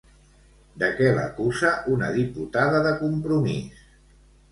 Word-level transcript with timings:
De 0.83 0.87
què 0.99 1.09
l'acusa 1.17 1.73
una 1.97 2.09
diputada 2.15 2.79
de 2.87 2.95
Compromís? 3.03 3.85